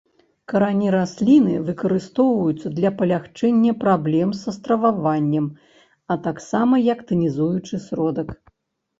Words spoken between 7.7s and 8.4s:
сродак.